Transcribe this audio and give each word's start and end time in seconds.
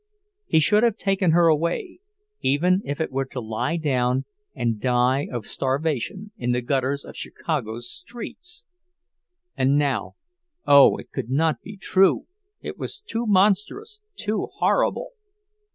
He 0.47 0.59
should 0.59 0.81
have 0.81 0.97
taken 0.97 1.29
her 1.29 1.45
away, 1.45 1.99
even 2.41 2.81
if 2.83 2.99
it 2.99 3.11
were 3.11 3.25
to 3.25 3.39
lie 3.39 3.77
down 3.77 4.25
and 4.55 4.81
die 4.81 5.27
of 5.31 5.45
starvation 5.45 6.31
in 6.37 6.53
the 6.53 6.61
gutters 6.63 7.05
of 7.05 7.15
Chicago's 7.15 7.87
streets! 7.87 8.65
And 9.55 9.77
now—oh, 9.77 10.97
it 10.97 11.11
could 11.11 11.29
not 11.29 11.61
be 11.61 11.77
true; 11.77 12.25
it 12.63 12.79
was 12.79 12.99
too 12.99 13.27
monstrous, 13.27 13.99
too 14.17 14.47
horrible. 14.55 15.11